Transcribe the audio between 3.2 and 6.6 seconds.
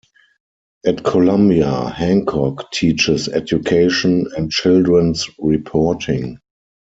education and children's reporting.